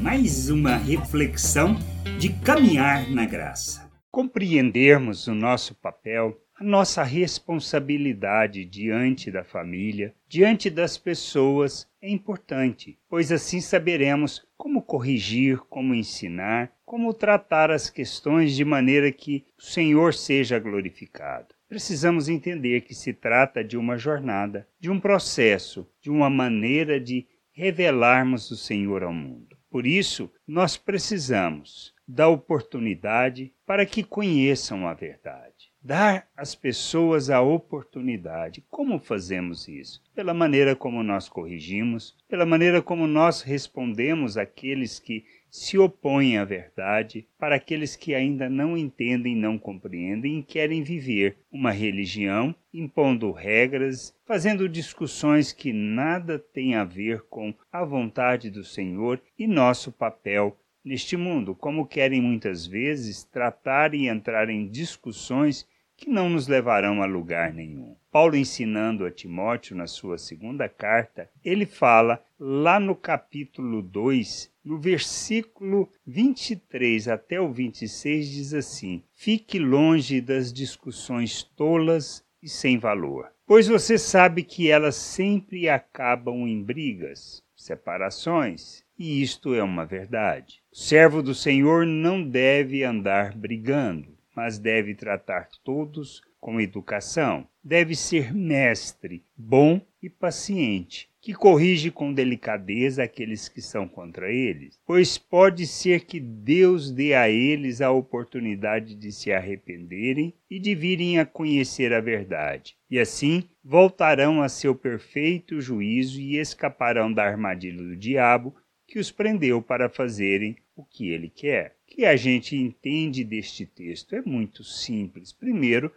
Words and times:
mais 0.00 0.48
uma 0.48 0.76
reflexão 0.76 1.76
de 2.18 2.32
caminhar 2.32 3.10
na 3.10 3.26
graça. 3.26 3.90
Compreendermos 4.10 5.26
o 5.26 5.34
nosso 5.34 5.74
papel, 5.74 6.38
a 6.54 6.62
nossa 6.62 7.02
responsabilidade 7.02 8.64
diante 8.64 9.30
da 9.30 9.42
família, 9.42 10.14
diante 10.28 10.70
das 10.70 10.96
pessoas, 10.96 11.88
é 12.00 12.08
importante, 12.08 12.98
pois 13.08 13.32
assim 13.32 13.60
saberemos 13.60 14.46
como 14.56 14.82
corrigir, 14.82 15.58
como 15.68 15.94
ensinar, 15.94 16.72
como 16.84 17.12
tratar 17.12 17.70
as 17.70 17.90
questões 17.90 18.54
de 18.54 18.64
maneira 18.64 19.10
que 19.10 19.44
o 19.58 19.62
Senhor 19.62 20.14
seja 20.14 20.58
glorificado. 20.58 21.54
Precisamos 21.68 22.28
entender 22.28 22.82
que 22.82 22.94
se 22.94 23.12
trata 23.12 23.64
de 23.64 23.76
uma 23.76 23.96
jornada, 23.96 24.68
de 24.78 24.90
um 24.90 25.00
processo, 25.00 25.88
de 26.00 26.10
uma 26.10 26.28
maneira 26.28 27.00
de 27.00 27.26
revelarmos 27.50 28.50
o 28.50 28.56
Senhor 28.56 29.02
ao 29.02 29.12
mundo. 29.12 29.51
Por 29.72 29.86
isso, 29.86 30.30
nós 30.46 30.76
precisamos 30.76 31.94
da 32.06 32.28
oportunidade 32.28 33.54
para 33.64 33.86
que 33.86 34.04
conheçam 34.04 34.86
a 34.86 34.92
verdade. 34.92 35.72
Dar 35.80 36.28
às 36.36 36.54
pessoas 36.54 37.30
a 37.30 37.40
oportunidade. 37.40 38.62
Como 38.68 38.98
fazemos 38.98 39.66
isso? 39.68 40.02
Pela 40.14 40.34
maneira 40.34 40.76
como 40.76 41.02
nós 41.02 41.26
corrigimos, 41.26 42.14
pela 42.28 42.44
maneira 42.44 42.82
como 42.82 43.06
nós 43.06 43.40
respondemos 43.40 44.36
àqueles 44.36 44.98
que 44.98 45.24
se 45.52 45.76
opõem 45.76 46.38
à 46.38 46.46
verdade, 46.46 47.28
para 47.38 47.56
aqueles 47.56 47.94
que 47.94 48.14
ainda 48.14 48.48
não 48.48 48.74
entendem, 48.74 49.36
não 49.36 49.58
compreendem 49.58 50.38
e 50.38 50.42
querem 50.42 50.82
viver 50.82 51.36
uma 51.52 51.70
religião 51.70 52.54
impondo 52.72 53.30
regras, 53.30 54.16
fazendo 54.24 54.66
discussões 54.66 55.52
que 55.52 55.70
nada 55.70 56.38
têm 56.38 56.74
a 56.74 56.84
ver 56.84 57.20
com 57.28 57.52
a 57.70 57.84
vontade 57.84 58.48
do 58.48 58.64
Senhor 58.64 59.20
e 59.38 59.46
nosso 59.46 59.92
papel 59.92 60.56
neste 60.82 61.18
mundo, 61.18 61.54
como 61.54 61.86
querem 61.86 62.22
muitas 62.22 62.66
vezes 62.66 63.22
tratar 63.22 63.92
e 63.92 64.08
entrar 64.08 64.48
em 64.48 64.66
discussões 64.66 65.68
que 65.94 66.08
não 66.08 66.30
nos 66.30 66.48
levarão 66.48 67.02
a 67.02 67.06
lugar 67.06 67.52
nenhum. 67.52 67.94
Paulo 68.10 68.36
ensinando 68.36 69.04
a 69.04 69.10
Timóteo 69.10 69.76
na 69.76 69.86
sua 69.86 70.18
segunda 70.18 70.68
carta, 70.68 71.30
ele 71.44 71.66
fala 71.66 72.24
lá 72.40 72.80
no 72.80 72.96
capítulo 72.96 73.80
2, 73.80 74.51
no 74.64 74.78
versículo 74.78 75.90
23 76.06 77.08
até 77.08 77.40
o 77.40 77.52
26 77.52 78.30
diz 78.30 78.54
assim: 78.54 79.02
Fique 79.14 79.58
longe 79.58 80.20
das 80.20 80.52
discussões 80.52 81.42
tolas 81.42 82.24
e 82.42 82.48
sem 82.48 82.78
valor, 82.78 83.30
pois 83.46 83.68
você 83.68 83.98
sabe 83.98 84.42
que 84.42 84.70
elas 84.70 84.96
sempre 84.96 85.68
acabam 85.68 86.46
em 86.46 86.62
brigas, 86.62 87.42
separações, 87.56 88.84
e 88.98 89.22
isto 89.22 89.54
é 89.54 89.62
uma 89.62 89.84
verdade. 89.84 90.62
O 90.72 90.76
servo 90.76 91.22
do 91.22 91.34
Senhor 91.34 91.86
não 91.86 92.22
deve 92.22 92.84
andar 92.84 93.36
brigando 93.36 94.21
mas 94.34 94.58
deve 94.58 94.94
tratar 94.94 95.48
todos 95.62 96.22
com 96.40 96.60
educação. 96.60 97.46
Deve 97.62 97.94
ser 97.94 98.34
mestre, 98.34 99.22
bom 99.36 99.80
e 100.02 100.10
paciente, 100.10 101.08
que 101.20 101.32
corrige 101.32 101.88
com 101.88 102.12
delicadeza 102.12 103.04
aqueles 103.04 103.48
que 103.48 103.62
são 103.62 103.86
contra 103.86 104.32
eles, 104.32 104.76
pois 104.84 105.16
pode 105.16 105.64
ser 105.68 106.04
que 106.04 106.18
Deus 106.18 106.90
dê 106.90 107.14
a 107.14 107.30
eles 107.30 107.80
a 107.80 107.92
oportunidade 107.92 108.96
de 108.96 109.12
se 109.12 109.32
arrependerem 109.32 110.34
e 110.50 110.58
de 110.58 110.74
virem 110.74 111.20
a 111.20 111.24
conhecer 111.24 111.92
a 111.92 112.00
verdade. 112.00 112.74
E 112.90 112.98
assim 112.98 113.44
voltarão 113.62 114.42
a 114.42 114.48
seu 114.48 114.74
perfeito 114.74 115.60
juízo 115.60 116.20
e 116.20 116.38
escaparão 116.38 117.12
da 117.12 117.24
armadilha 117.24 117.78
do 117.84 117.96
diabo 117.96 118.52
que 118.84 118.98
os 118.98 119.12
prendeu 119.12 119.62
para 119.62 119.88
fazerem 119.88 120.56
o 120.74 120.84
que 120.84 121.08
ele 121.10 121.30
quer 121.30 121.76
que 121.94 122.06
a 122.06 122.16
gente 122.16 122.56
entende 122.56 123.22
deste 123.22 123.66
texto? 123.66 124.16
É 124.16 124.22
muito 124.22 124.64
simples. 124.64 125.30
Primeiro, 125.30 125.92